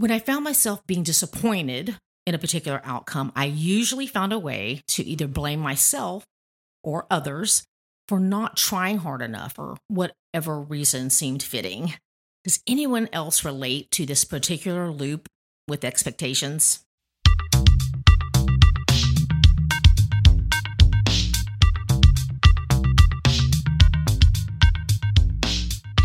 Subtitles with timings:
[0.00, 4.80] When I found myself being disappointed in a particular outcome, I usually found a way
[4.90, 6.24] to either blame myself
[6.84, 7.64] or others
[8.06, 11.94] for not trying hard enough or whatever reason seemed fitting.
[12.44, 15.26] Does anyone else relate to this particular loop
[15.66, 16.84] with expectations?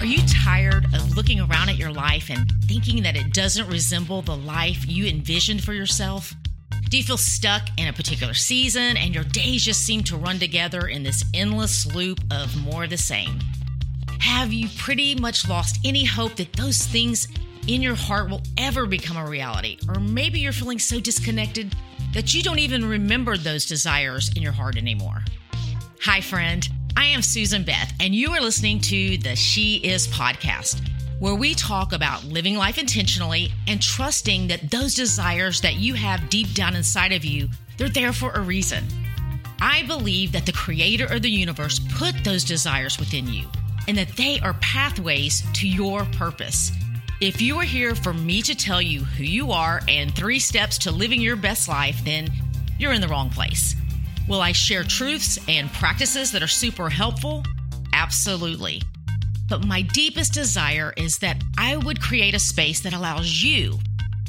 [0.00, 4.22] Are you tired of looking around at your life and thinking that it doesn't resemble
[4.22, 6.32] the life you envisioned for yourself?
[6.88, 10.38] Do you feel stuck in a particular season and your days just seem to run
[10.38, 13.40] together in this endless loop of more of the same?
[14.20, 17.28] Have you pretty much lost any hope that those things
[17.68, 19.76] in your heart will ever become a reality?
[19.86, 21.76] Or maybe you're feeling so disconnected
[22.14, 25.24] that you don't even remember those desires in your heart anymore.
[26.04, 26.66] Hi, friend.
[26.96, 30.80] I am Susan Beth, and you are listening to the She Is podcast,
[31.18, 36.28] where we talk about living life intentionally and trusting that those desires that you have
[36.30, 38.84] deep down inside of you, they're there for a reason.
[39.60, 43.46] I believe that the creator of the universe put those desires within you
[43.86, 46.72] and that they are pathways to your purpose.
[47.20, 50.78] If you are here for me to tell you who you are and three steps
[50.78, 52.28] to living your best life, then
[52.78, 53.74] you're in the wrong place.
[54.28, 57.42] Will I share truths and practices that are super helpful?
[57.92, 58.80] Absolutely.
[59.48, 63.78] But my deepest desire is that I would create a space that allows you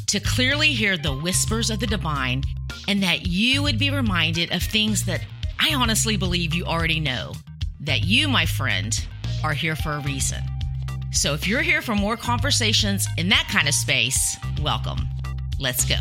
[0.08, 2.44] to clearly hear the whispers of the divine
[2.88, 5.22] and that you would be reminded of things that
[5.60, 7.34] I honestly believe you already know.
[7.82, 9.00] That you, my friend,
[9.44, 10.42] are here for a reason.
[11.12, 15.08] So if you're here for more conversations in that kind of space, welcome.
[15.60, 15.98] Let's go.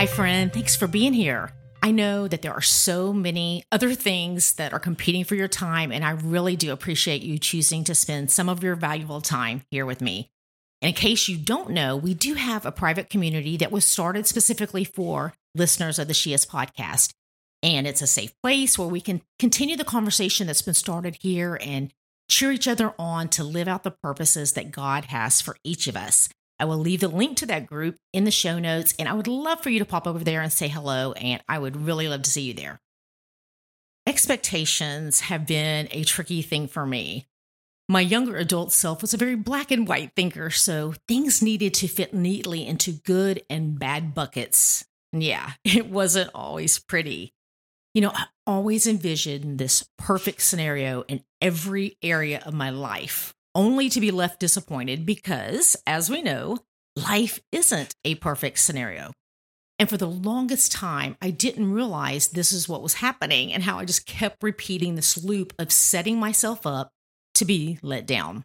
[0.00, 0.50] Hi, friend.
[0.50, 1.52] Thanks for being here.
[1.82, 5.92] I know that there are so many other things that are competing for your time,
[5.92, 9.84] and I really do appreciate you choosing to spend some of your valuable time here
[9.84, 10.30] with me.
[10.80, 14.26] And in case you don't know, we do have a private community that was started
[14.26, 17.10] specifically for listeners of the She Is podcast.
[17.62, 21.58] And it's a safe place where we can continue the conversation that's been started here
[21.60, 21.92] and
[22.30, 25.94] cheer each other on to live out the purposes that God has for each of
[25.94, 26.30] us.
[26.60, 29.26] I will leave the link to that group in the show notes, and I would
[29.26, 32.22] love for you to pop over there and say hello, and I would really love
[32.22, 32.80] to see you there.
[34.06, 37.26] Expectations have been a tricky thing for me.
[37.88, 41.88] My younger adult self was a very black and white thinker, so things needed to
[41.88, 44.84] fit neatly into good and bad buckets.
[45.12, 47.32] Yeah, it wasn't always pretty.
[47.94, 53.88] You know, I always envisioned this perfect scenario in every area of my life only
[53.88, 56.58] to be left disappointed because, as we know,
[56.96, 59.12] life isn't a perfect scenario.
[59.78, 63.78] And for the longest time, I didn't realize this is what was happening and how
[63.78, 66.90] I just kept repeating this loop of setting myself up
[67.34, 68.44] to be let down.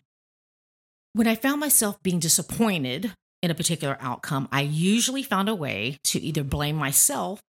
[1.11, 3.13] When I found myself being disappointed
[3.44, 7.41] in a particular outcome, I usually found a way to either blame myself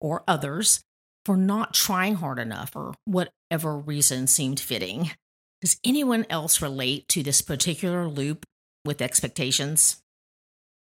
[0.00, 0.80] or others
[1.26, 5.10] for not trying hard enough or whatever reason seemed fitting.
[5.60, 8.44] Does anyone else relate to this particular loop
[8.84, 10.02] with expectations?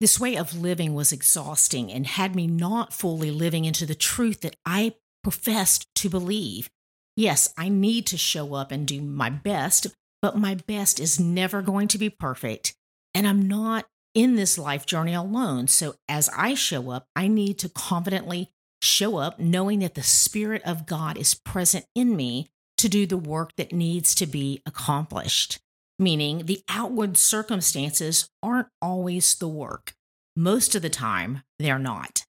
[0.01, 4.41] This way of living was exhausting and had me not fully living into the truth
[4.43, 6.71] that I professed to believe.
[7.17, 9.89] Yes, I need to show up and do my best,
[10.23, 12.75] but my best is never going to be perfect.
[13.15, 15.67] And I'm not in this life journey alone.
[15.67, 20.63] So as I show up, I need to confidently show up knowing that the Spirit
[20.65, 22.49] of God is present in me
[22.79, 25.59] to do the work that needs to be accomplished,
[25.99, 29.95] meaning the outward circumstances aren't always the work.
[30.37, 32.25] Most of the time, they're not.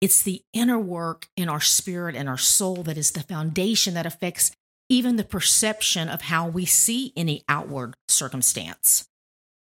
[0.00, 4.06] It's the inner work in our spirit and our soul that is the foundation that
[4.06, 4.52] affects
[4.88, 9.06] even the perception of how we see any outward circumstance.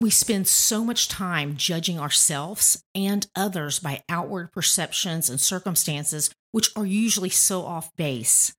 [0.02, 6.70] We spend so much time judging ourselves and others by outward perceptions and circumstances, which
[6.76, 8.54] are usually so off base.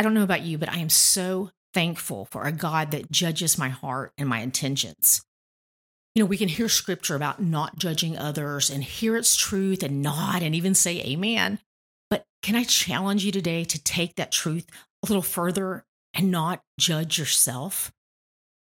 [0.00, 3.58] I don't know about you, but I am so thankful for a God that judges
[3.58, 5.20] my heart and my intentions.
[6.14, 10.00] You know, we can hear scripture about not judging others and hear its truth and
[10.00, 11.58] nod and even say amen.
[12.08, 14.66] But can I challenge you today to take that truth
[15.02, 15.84] a little further
[16.14, 17.92] and not judge yourself?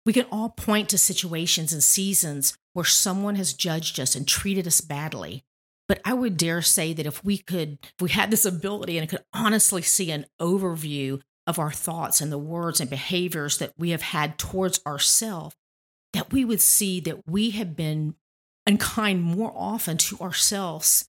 [0.07, 4.67] We can all point to situations and seasons where someone has judged us and treated
[4.67, 5.45] us badly.
[5.89, 9.09] But I would dare say that if we could, if we had this ability and
[9.09, 13.91] could honestly see an overview of our thoughts and the words and behaviors that we
[13.91, 15.55] have had towards ourselves,
[16.13, 18.15] that we would see that we have been
[18.67, 21.09] unkind more often to ourselves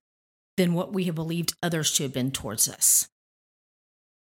[0.57, 3.09] than what we have believed others to have been towards us.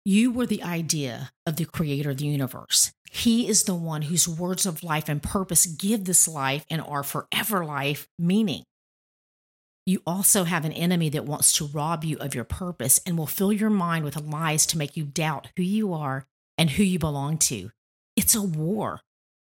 [0.05, 2.91] You were the idea of the creator of the universe.
[3.09, 7.03] He is the one whose words of life and purpose give this life and our
[7.03, 8.63] forever life meaning.
[9.85, 13.27] You also have an enemy that wants to rob you of your purpose and will
[13.27, 16.25] fill your mind with lies to make you doubt who you are
[16.57, 17.71] and who you belong to.
[18.15, 19.01] It's a war,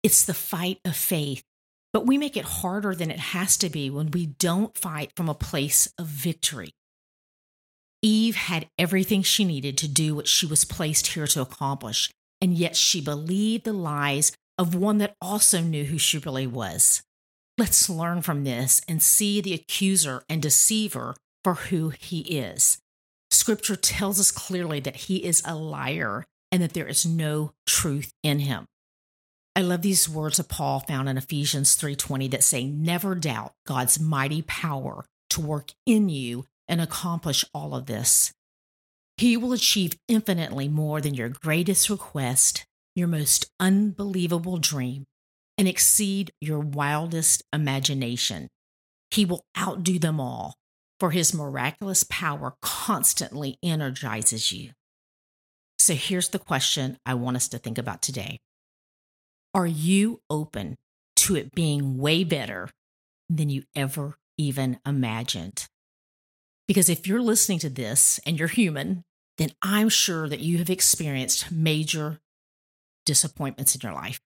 [0.03, 1.45] it's the fight of faith.
[1.93, 5.29] But we make it harder than it has to be when we don't fight from
[5.29, 6.73] a place of victory.
[8.01, 12.55] Eve had everything she needed to do what she was placed here to accomplish, and
[12.55, 17.03] yet she believed the lies of one that also knew who she really was.
[17.59, 21.15] Let's learn from this and see the accuser and deceiver
[21.45, 22.79] for who he is.
[23.31, 28.13] Scripture tells us clearly that he is a liar and that there is no truth
[28.23, 28.67] in him.
[29.55, 34.01] I love these words of Paul found in Ephesians 3:20 that say never doubt God's
[34.01, 38.33] mighty power to work in you and accomplish all of this.
[39.19, 42.65] He will achieve infinitely more than your greatest request,
[42.95, 45.05] your most unbelievable dream,
[45.59, 48.49] and exceed your wildest imagination.
[49.11, 50.55] He will outdo them all,
[50.99, 54.71] for his miraculous power constantly energizes you.
[55.79, 58.39] So here's the question I want us to think about today
[59.53, 60.77] Are you open
[61.17, 62.71] to it being way better
[63.29, 65.67] than you ever even imagined?
[66.69, 69.03] Because if you're listening to this and you're human,
[69.39, 72.21] then I'm sure that you have experienced major
[73.05, 74.21] disappointments in your life.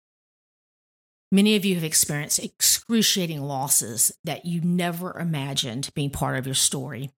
[1.32, 6.55] Many of you have experienced excruciating losses that you never imagined being part of your
[6.55, 7.11] story.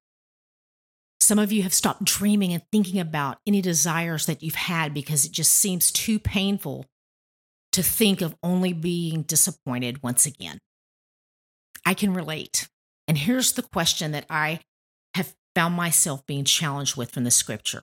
[1.20, 5.26] Some of you have stopped dreaming and thinking about any desires that you've had because
[5.26, 6.86] it just seems too painful
[7.72, 10.58] to think of only being disappointed once again.
[11.84, 12.68] I can relate.
[13.06, 14.60] And here's the question that I
[15.14, 17.82] have found myself being challenged with from the scripture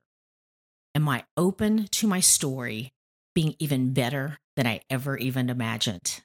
[0.96, 2.94] Am I open to my story
[3.36, 6.22] being even better than I ever even imagined?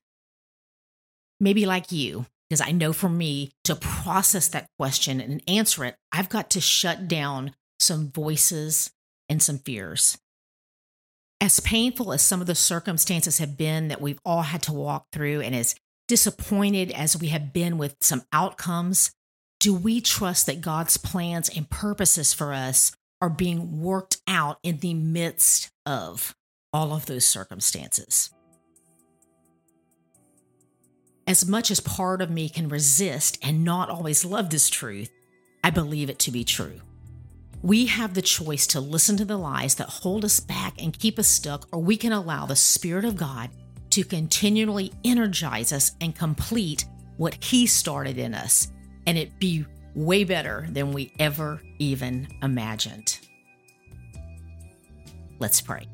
[1.38, 5.96] Maybe like you, because I know for me to process that question and answer it,
[6.12, 8.90] I've got to shut down some voices
[9.28, 10.18] and some fears.
[11.40, 15.06] As painful as some of the circumstances have been that we've all had to walk
[15.12, 15.74] through, and as
[16.06, 19.12] disappointed as we have been with some outcomes,
[19.60, 22.92] do we trust that God's plans and purposes for us
[23.22, 26.34] are being worked out in the midst of
[26.72, 28.30] all of those circumstances?
[31.26, 35.10] As much as part of me can resist and not always love this truth,
[35.62, 36.80] I believe it to be true.
[37.62, 41.18] We have the choice to listen to the lies that hold us back and keep
[41.18, 43.50] us stuck, or we can allow the Spirit of God
[43.90, 48.72] to continually energize us and complete what He started in us
[49.06, 49.64] and it be
[49.94, 53.18] way better than we ever even imagined.
[55.38, 55.88] Let's pray.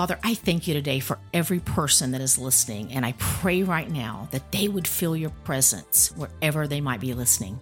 [0.00, 3.90] Father, I thank you today for every person that is listening, and I pray right
[3.90, 7.60] now that they would feel your presence wherever they might be listening.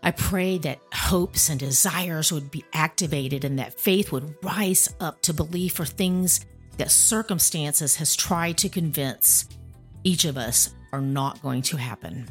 [0.00, 5.20] I pray that hopes and desires would be activated and that faith would rise up
[5.22, 6.46] to believe for things
[6.76, 9.48] that circumstances has tried to convince
[10.04, 12.28] each of us are not going to happen.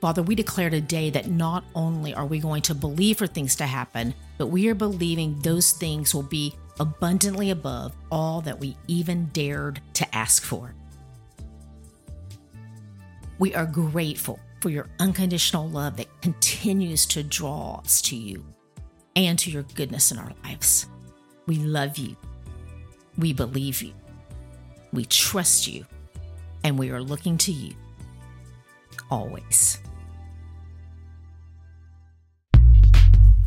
[0.00, 3.66] Father, we declare today that not only are we going to believe for things to
[3.66, 9.26] happen, but we are believing those things will be abundantly above all that we even
[9.26, 10.74] dared to ask for.
[13.38, 18.44] We are grateful for your unconditional love that continues to draw us to you
[19.14, 20.88] and to your goodness in our lives.
[21.46, 22.16] We love you.
[23.16, 23.92] We believe you.
[24.92, 25.86] We trust you,
[26.64, 27.76] and we are looking to you
[29.08, 29.78] always.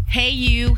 [0.08, 0.78] Hey, you.